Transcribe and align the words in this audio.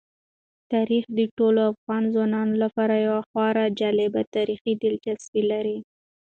تاریخ 0.71 1.03
د 1.17 1.19
ټولو 1.37 1.61
افغان 1.71 2.03
ځوانانو 2.13 2.55
لپاره 2.63 2.95
یوه 3.07 3.21
خورا 3.29 3.65
جالب 3.79 4.13
تاریخي 4.35 4.73
دلچسپي 4.83 5.41
لري. 5.51 5.77